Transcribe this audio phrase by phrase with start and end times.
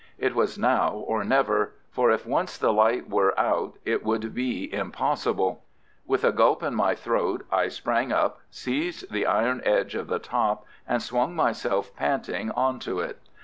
[0.17, 4.73] It was now or never, for if once the light were out it would be
[4.73, 5.63] impossible.
[6.07, 10.17] With a gulp in my throat I sprang up, seized the iron edge of the
[10.17, 13.19] top, and swung myself panting on to it.